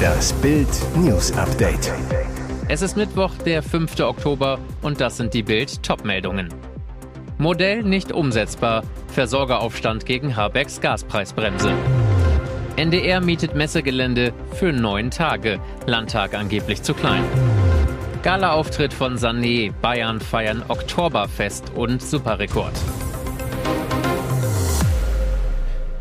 [0.00, 1.92] Das Bild News Update.
[2.68, 4.00] Es ist Mittwoch, der 5.
[4.00, 6.48] Oktober und das sind die Bild Topmeldungen.
[7.38, 8.82] Modell nicht umsetzbar.
[9.08, 11.72] Versorgeraufstand gegen Habecks Gaspreisbremse.
[12.76, 15.58] NDR mietet Messegelände für neun Tage.
[15.86, 17.24] Landtag angeblich zu klein.
[18.22, 19.72] Gala-Auftritt von Sané.
[19.80, 22.74] Bayern feiern Oktoberfest und Superrekord.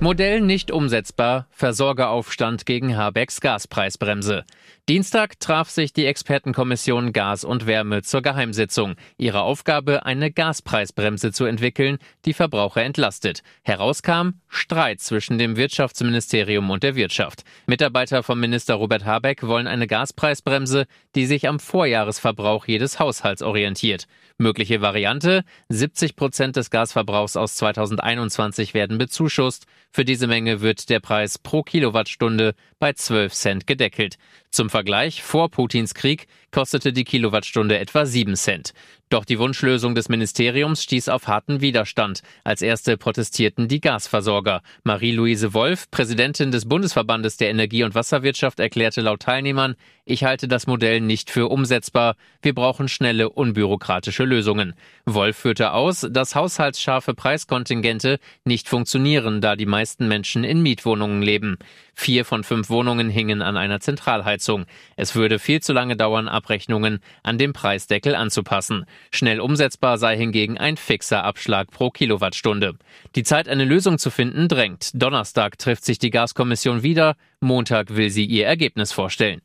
[0.02, 4.46] Modell nicht umsetzbar, Versorgeraufstand gegen Habecks Gaspreisbremse.
[4.90, 8.96] Dienstag traf sich die Expertenkommission Gas und Wärme zur Geheimsitzung.
[9.18, 13.44] Ihre Aufgabe, eine Gaspreisbremse zu entwickeln, die Verbraucher entlastet.
[13.62, 17.44] Herauskam Streit zwischen dem Wirtschaftsministerium und der Wirtschaft.
[17.68, 24.08] Mitarbeiter vom Minister Robert Habeck wollen eine Gaspreisbremse, die sich am Vorjahresverbrauch jedes Haushalts orientiert.
[24.40, 29.68] Mögliche Variante, 70 Prozent des Gasverbrauchs aus 2021 werden bezuschusst.
[29.92, 34.18] Für diese Menge wird der Preis pro Kilowattstunde bei 12 Cent gedeckelt.
[34.52, 38.74] Zum Vergleich, vor Putins Krieg kostete die Kilowattstunde etwa 7 Cent.
[39.10, 42.22] Doch die Wunschlösung des Ministeriums stieß auf harten Widerstand.
[42.44, 44.62] Als erste protestierten die Gasversorger.
[44.84, 49.76] Marie-Louise Wolf, Präsidentin des Bundesverbandes der Energie- und Wasserwirtschaft, erklärte laut Teilnehmern,
[50.12, 52.16] ich halte das Modell nicht für umsetzbar.
[52.42, 54.74] Wir brauchen schnelle, unbürokratische Lösungen.
[55.06, 61.58] Wolf führte aus, dass haushaltsscharfe Preiskontingente nicht funktionieren, da die meisten Menschen in Mietwohnungen leben.
[61.94, 64.66] Vier von fünf Wohnungen hingen an einer Zentralheizung.
[64.96, 68.86] Es würde viel zu lange dauern, Abrechnungen an dem Preisdeckel anzupassen.
[69.12, 72.76] Schnell umsetzbar sei hingegen ein fixer Abschlag pro Kilowattstunde.
[73.16, 74.92] Die Zeit, eine Lösung zu finden, drängt.
[74.94, 77.16] Donnerstag trifft sich die Gaskommission wieder.
[77.42, 79.42] Montag will sie ihr Ergebnis vorstellen.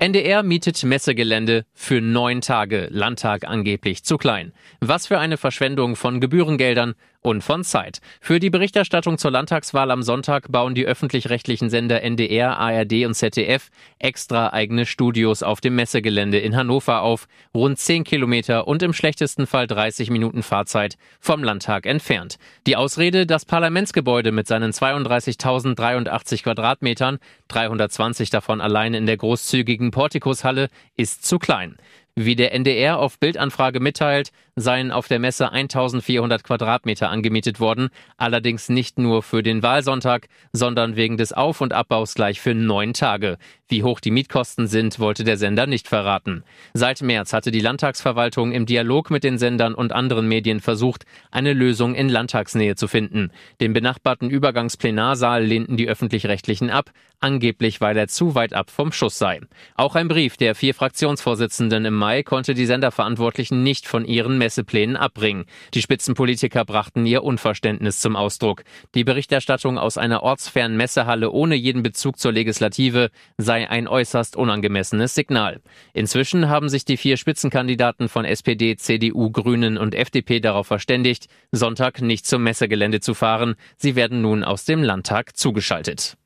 [0.00, 4.52] NDR mietet Messegelände für neun Tage, Landtag angeblich zu klein.
[4.80, 7.98] Was für eine Verschwendung von Gebührengeldern und von Zeit.
[8.20, 13.70] Für die Berichterstattung zur Landtagswahl am Sonntag bauen die öffentlich-rechtlichen Sender NDR, ARD und ZDF
[13.98, 19.46] extra eigene Studios auf dem Messegelände in Hannover auf, rund 10 Kilometer und im schlechtesten
[19.46, 22.38] Fall 30 Minuten Fahrzeit vom Landtag entfernt.
[22.66, 30.68] Die Ausrede, das Parlamentsgebäude mit seinen 32.083 Quadratmetern, 320 davon allein in der großzügigen Portikushalle,
[30.96, 31.76] ist zu klein.
[32.20, 38.68] Wie der NDR auf Bildanfrage mitteilt, seien auf der Messe 1400 Quadratmeter angemietet worden, allerdings
[38.68, 43.38] nicht nur für den Wahlsonntag, sondern wegen des Auf- und Abbaus gleich für neun Tage.
[43.68, 46.42] Wie hoch die Mietkosten sind, wollte der Sender nicht verraten.
[46.74, 51.52] Seit März hatte die Landtagsverwaltung im Dialog mit den Sendern und anderen Medien versucht, eine
[51.52, 53.30] Lösung in Landtagsnähe zu finden.
[53.60, 56.90] Den benachbarten Übergangsplenarsaal lehnten die öffentlich-rechtlichen ab,
[57.20, 59.40] angeblich weil er zu weit ab vom Schuss sei.
[59.74, 64.96] Auch ein Brief der vier Fraktionsvorsitzenden im Mai konnte die Senderverantwortlichen nicht von ihren Messeplänen
[64.96, 65.44] abbringen.
[65.74, 68.64] Die Spitzenpolitiker brachten ihr Unverständnis zum Ausdruck.
[68.94, 75.14] Die Berichterstattung aus einer ortsfernen Messehalle ohne jeden Bezug zur Legislative sei ein äußerst unangemessenes
[75.14, 75.60] Signal.
[75.92, 82.00] Inzwischen haben sich die vier Spitzenkandidaten von SPD, CDU, Grünen und FDP darauf verständigt, Sonntag
[82.00, 83.54] nicht zum Messegelände zu fahren.
[83.76, 86.16] Sie werden nun aus dem Landtag zugeschaltet.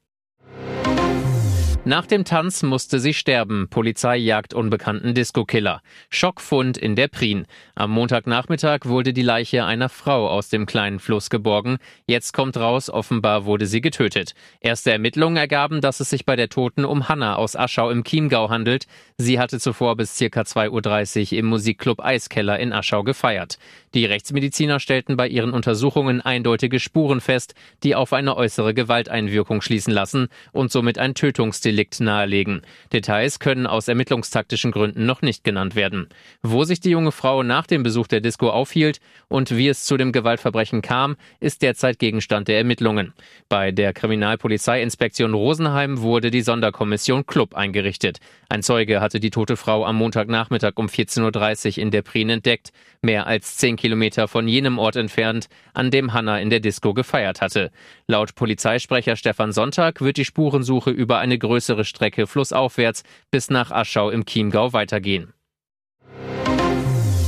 [1.84, 3.66] Nach dem Tanz musste sie sterben.
[3.68, 5.82] Polizei jagt unbekannten Disco-Killer.
[6.10, 7.44] Schockfund in der Prien.
[7.74, 11.78] Am Montagnachmittag wurde die Leiche einer Frau aus dem kleinen Fluss geborgen.
[12.06, 14.34] Jetzt kommt raus, offenbar wurde sie getötet.
[14.60, 18.48] Erste Ermittlungen ergaben, dass es sich bei der Toten um Hanna aus Aschau im Chiemgau
[18.48, 18.86] handelt.
[19.16, 23.58] Sie hatte zuvor bis circa 2.30 Uhr im Musikclub Eiskeller in Aschau gefeiert.
[23.92, 29.92] Die Rechtsmediziner stellten bei ihren Untersuchungen eindeutige Spuren fest, die auf eine äußere Gewalteinwirkung schließen
[29.92, 32.60] lassen und somit ein Tötungsdelikt Delikt nahelegen.
[32.92, 36.08] Details können aus ermittlungstaktischen Gründen noch nicht genannt werden.
[36.42, 39.96] Wo sich die junge Frau nach dem Besuch der Disco aufhielt und wie es zu
[39.96, 43.14] dem Gewaltverbrechen kam, ist derzeit Gegenstand der Ermittlungen.
[43.48, 48.18] Bei der Kriminalpolizeiinspektion Rosenheim wurde die Sonderkommission Club eingerichtet.
[48.50, 52.72] Ein Zeuge hatte die tote Frau am Montagnachmittag um 14.30 Uhr in der Prien entdeckt,
[53.00, 57.40] mehr als zehn Kilometer von jenem Ort entfernt, an dem Hanna in der Disco gefeiert
[57.40, 57.70] hatte.
[58.06, 63.70] Laut Polizeisprecher Stefan Sonntag wird die Spurensuche über eine größere größere Strecke flussaufwärts bis nach
[63.70, 65.32] Aschau im Chiemgau weitergehen.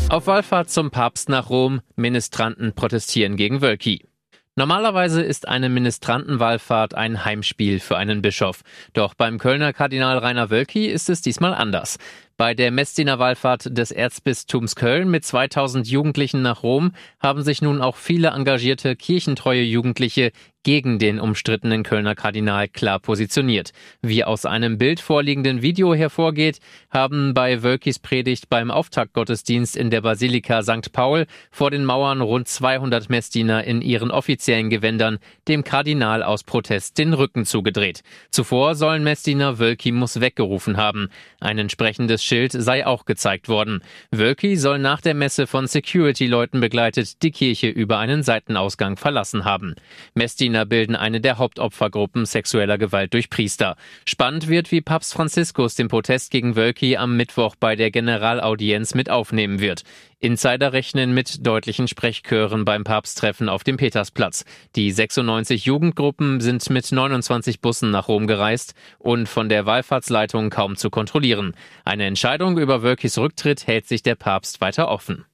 [0.08, 4.08] Auf Wallfahrt zum Papst nach Rom, Ministranten protestieren gegen Wölki.
[4.56, 8.62] Normalerweise ist eine Ministrantenwallfahrt ein Heimspiel für einen Bischof.
[8.92, 11.98] Doch beim Kölner Kardinal Rainer Wölki ist es diesmal anders.
[12.36, 17.80] Bei der Messdiener Wallfahrt des Erzbistums Köln mit 2000 Jugendlichen nach Rom haben sich nun
[17.80, 20.32] auch viele engagierte kirchentreue Jugendliche
[20.64, 23.72] gegen den umstrittenen Kölner Kardinal klar positioniert.
[24.02, 26.58] Wie aus einem Bild vorliegenden Video hervorgeht,
[26.90, 30.90] haben bei Wölkis Predigt beim Auftaktgottesdienst in der Basilika St.
[30.92, 36.98] Paul vor den Mauern rund 200 Messdiener in ihren offiziellen Gewändern dem Kardinal aus Protest
[36.98, 38.02] den Rücken zugedreht.
[38.30, 41.10] Zuvor sollen Messdiener Wölki muss weggerufen haben.
[41.40, 43.82] Ein entsprechendes Schild sei auch gezeigt worden.
[44.10, 49.74] Wölki soll nach der Messe von Security-Leuten begleitet die Kirche über einen Seitenausgang verlassen haben.
[50.14, 53.76] Messdiener bilden eine der Hauptopfergruppen sexueller Gewalt durch Priester.
[54.06, 59.10] Spannend wird, wie Papst Franziskus den Protest gegen Wölki am Mittwoch bei der Generalaudienz mit
[59.10, 59.84] aufnehmen wird.
[60.18, 64.44] Insider rechnen mit deutlichen Sprechchören beim Papsttreffen auf dem Petersplatz.
[64.76, 70.76] Die 96 Jugendgruppen sind mit 29 Bussen nach Rom gereist und von der Wallfahrtsleitung kaum
[70.76, 71.54] zu kontrollieren.
[71.84, 75.24] Eine Entscheidung über Wölkis Rücktritt hält sich der Papst weiter offen.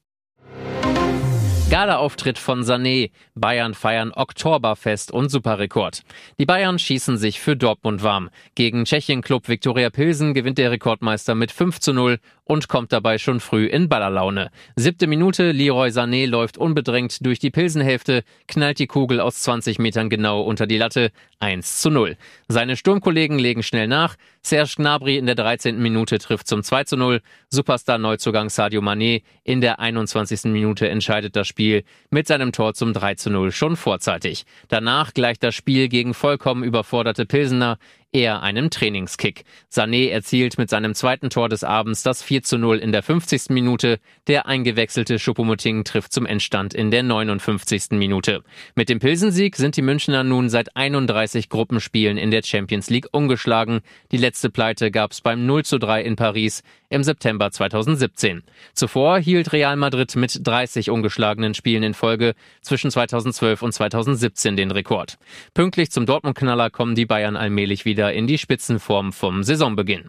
[1.71, 3.13] Gala-Auftritt von Sané.
[3.37, 6.03] Bayern feiern Oktoberfest und Superrekord.
[6.41, 8.29] Die Bayern schießen sich für Dortmund warm.
[8.57, 12.19] Gegen Tschechien-Club Viktoria Pilsen gewinnt der Rekordmeister mit 5 zu 0
[12.51, 14.51] und kommt dabei schon früh in Ballerlaune.
[14.75, 20.11] Siebte Minute, Leroy Sané läuft unbedrängt durch die Pilsenhälfte, knallt die Kugel aus 20 Metern
[20.11, 22.17] genau unter die Latte, 1 zu 0.
[22.49, 25.81] Seine Sturmkollegen legen schnell nach, Serge Gnabry in der 13.
[25.81, 27.21] Minute trifft zum 2 zu 0,
[27.51, 30.51] Superstar-Neuzugang Sadio Mané in der 21.
[30.51, 34.45] Minute entscheidet das Spiel mit seinem Tor zum 3 zu 0 schon vorzeitig.
[34.67, 37.79] Danach gleicht das Spiel gegen vollkommen überforderte Pilsener
[38.13, 39.45] eher einem Trainingskick.
[39.73, 43.51] Sané erzielt mit seinem zweiten Tor des Abends das 4 zu 0 in der 50.
[43.51, 44.01] Minute.
[44.27, 47.91] Der eingewechselte Schuppomoting trifft zum Endstand in der 59.
[47.93, 48.43] Minute.
[48.75, 53.81] Mit dem Pilsensieg sind die Münchner nun seit 31 Gruppenspielen in der Champions League ungeschlagen.
[54.11, 58.43] Die letzte Pleite gab es beim 0 zu 3 in Paris im September 2017.
[58.75, 64.73] Zuvor hielt Real Madrid mit 30 ungeschlagenen Spielen in Folge zwischen 2012 und 2017 den
[64.73, 65.17] Rekord.
[65.55, 70.09] Pünktlich zum Dortmund-Knaller kommen die Bayern allmählich wieder wieder in die Spitzenform vom Saisonbeginn.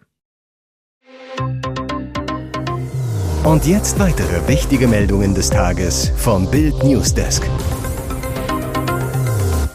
[3.44, 7.42] Und jetzt weitere wichtige Meldungen des Tages vom Bild Newsdesk.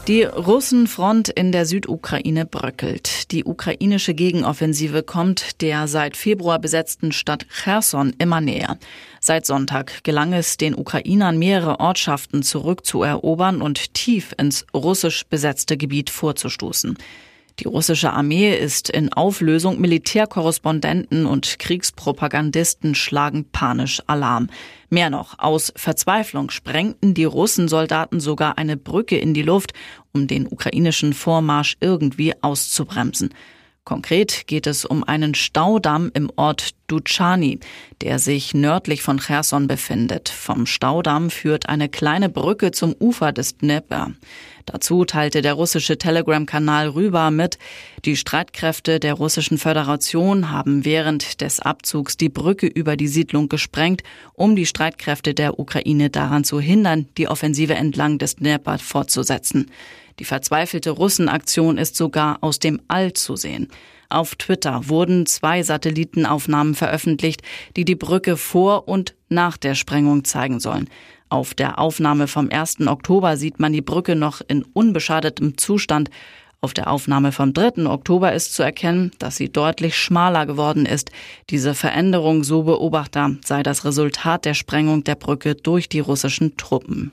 [0.08, 3.32] Die Russenfront in der Südukraine bröckelt.
[3.32, 8.80] Die ukrainische Gegenoffensive kommt der seit Februar besetzten Stadt Cherson immer näher.
[9.20, 16.10] Seit Sonntag gelang es den Ukrainern mehrere Ortschaften zurückzuerobern und tief ins russisch besetzte Gebiet
[16.10, 16.98] vorzustoßen.
[17.60, 24.50] Die russische Armee ist in Auflösung, Militärkorrespondenten und Kriegspropagandisten schlagen panisch Alarm.
[24.92, 29.74] Mehr noch, aus Verzweiflung sprengten die Russensoldaten sogar eine Brücke in die Luft,
[30.14, 33.34] um den ukrainischen Vormarsch irgendwie auszubremsen.
[33.86, 37.60] Konkret geht es um einen Staudamm im Ort Duchani,
[38.02, 40.30] der sich nördlich von Cherson befindet.
[40.30, 44.12] Vom Staudamm führt eine kleine Brücke zum Ufer des Dnepr.
[44.66, 47.58] Dazu teilte der russische Telegram-Kanal Rüber mit,
[48.04, 54.04] die Streitkräfte der russischen Föderation haben während des Abzugs die Brücke über die Siedlung gesprengt,
[54.34, 59.72] um die Streitkräfte der Ukraine daran zu hindern, die Offensive entlang des Dnepr fortzusetzen.
[60.20, 63.70] Die verzweifelte Russenaktion ist sogar aus dem All zu sehen.
[64.10, 67.42] Auf Twitter wurden zwei Satellitenaufnahmen veröffentlicht,
[67.76, 70.90] die die Brücke vor und nach der Sprengung zeigen sollen.
[71.30, 72.88] Auf der Aufnahme vom 1.
[72.88, 76.10] Oktober sieht man die Brücke noch in unbeschadetem Zustand.
[76.62, 77.86] Auf der Aufnahme vom 3.
[77.86, 81.12] Oktober ist zu erkennen, dass sie deutlich schmaler geworden ist.
[81.50, 87.12] Diese Veränderung, so Beobachter, sei das Resultat der Sprengung der Brücke durch die russischen Truppen.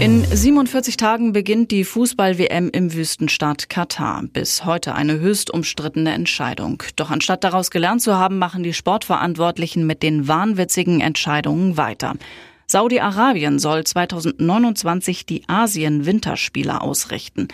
[0.00, 4.22] In 47 Tagen beginnt die Fußball-WM im Wüstenstaat Katar.
[4.32, 6.84] Bis heute eine höchst umstrittene Entscheidung.
[6.94, 12.14] Doch anstatt daraus gelernt zu haben, machen die Sportverantwortlichen mit den wahnwitzigen Entscheidungen weiter.
[12.68, 17.48] Saudi-Arabien soll 2029 die Asien-Winterspiele ausrichten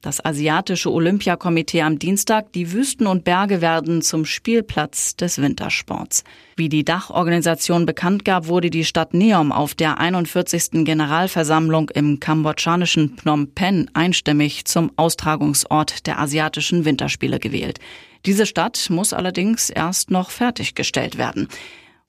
[0.00, 6.24] das asiatische Olympiakomitee am Dienstag, die Wüsten und Berge werden zum Spielplatz des Wintersports.
[6.56, 10.84] Wie die Dachorganisation bekannt gab, wurde die Stadt Neom auf der 41.
[10.84, 17.78] Generalversammlung im kambodschanischen Phnom Penh einstimmig zum Austragungsort der asiatischen Winterspiele gewählt.
[18.24, 21.48] Diese Stadt muss allerdings erst noch fertiggestellt werden.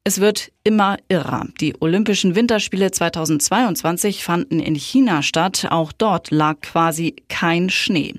[0.04, 1.48] Es wird immer irrer.
[1.60, 5.68] Die Olympischen Winterspiele 2022 fanden in China statt.
[5.70, 8.16] Auch dort lag quasi kein Schnee.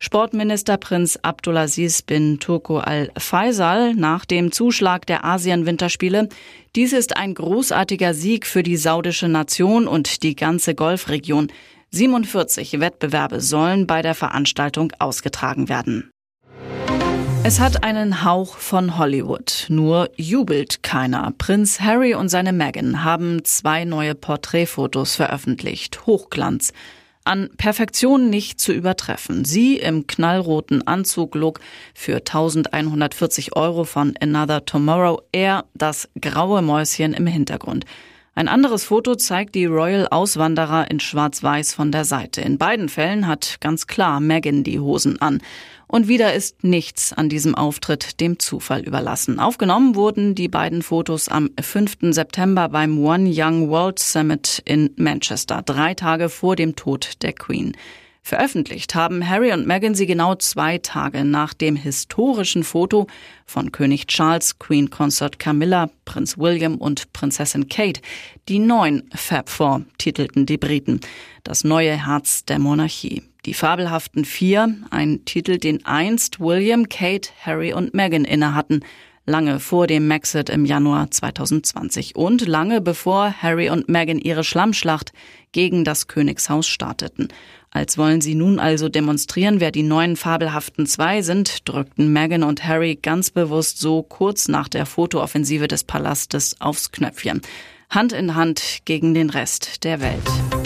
[0.00, 6.30] Sportminister Prinz Abdulaziz bin Turko al-Faisal nach dem Zuschlag der Asien-Winterspiele.
[6.74, 11.48] Dies ist ein großartiger Sieg für die saudische Nation und die ganze Golfregion.
[11.90, 16.10] 47 Wettbewerbe sollen bei der Veranstaltung ausgetragen werden.
[17.44, 21.32] Es hat einen Hauch von Hollywood, nur jubelt keiner.
[21.38, 26.06] Prinz Harry und seine Meghan haben zwei neue Porträtfotos veröffentlicht.
[26.06, 26.72] Hochglanz.
[27.24, 29.44] An Perfektion nicht zu übertreffen.
[29.44, 31.60] Sie im knallroten Anzug-Look
[31.94, 37.84] für 1140 Euro von Another Tomorrow, er das graue Mäuschen im Hintergrund.
[38.38, 42.42] Ein anderes Foto zeigt die Royal Auswanderer in Schwarz-Weiß von der Seite.
[42.42, 45.40] In beiden Fällen hat ganz klar Meghan die Hosen an.
[45.86, 49.40] Und wieder ist nichts an diesem Auftritt dem Zufall überlassen.
[49.40, 52.12] Aufgenommen wurden die beiden Fotos am 5.
[52.12, 57.74] September beim One Young World Summit in Manchester, drei Tage vor dem Tod der Queen.
[58.26, 63.06] Veröffentlicht haben Harry und Meghan sie genau zwei Tage nach dem historischen Foto
[63.44, 68.00] von König Charles, Queen Consort Camilla, Prinz William und Prinzessin Kate.
[68.48, 70.98] Die neun Fab Four titelten die Briten.
[71.44, 73.22] Das neue Herz der Monarchie.
[73.44, 78.80] Die fabelhaften Vier, ein Titel, den einst William, Kate, Harry und Meghan innehatten
[79.26, 85.12] lange vor dem Maxit im Januar 2020 und lange bevor Harry und Meghan ihre Schlammschlacht
[85.52, 87.28] gegen das Königshaus starteten.
[87.70, 92.64] Als wollen sie nun also demonstrieren, wer die neuen fabelhaften zwei sind, drückten Meghan und
[92.64, 97.42] Harry ganz bewusst so kurz nach der Fotooffensive des Palastes aufs Knöpfchen.
[97.90, 100.65] Hand in Hand gegen den Rest der Welt.